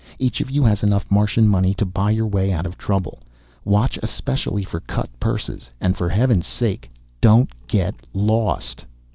Each 0.17 0.41
of 0.41 0.49
you 0.49 0.63
has 0.63 0.81
enough 0.81 1.05
Martian 1.11 1.47
money 1.47 1.75
to 1.75 1.85
buy 1.85 2.09
your 2.09 2.25
way 2.25 2.51
out 2.51 2.65
of 2.65 2.75
trouble. 2.75 3.19
Watch 3.63 3.99
especially 4.01 4.63
for 4.63 4.79
cut 4.79 5.11
purses, 5.19 5.69
and 5.79 5.95
for 5.95 6.09
heaven's 6.09 6.47
sake, 6.47 6.89
don't 7.21 7.51
get 7.67 7.93
lost." 8.11 8.83